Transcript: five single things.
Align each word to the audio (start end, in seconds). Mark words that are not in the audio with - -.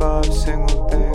five 0.00 0.32
single 0.32 0.88
things. 0.88 1.09